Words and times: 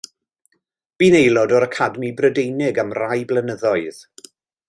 Bu'n 1.01 1.17
aelod 1.19 1.53
o'r 1.57 1.65
Academi 1.65 2.09
Brydeinig 2.21 2.81
am 2.85 2.97
rai 3.01 3.19
blynyddoedd. 3.33 4.01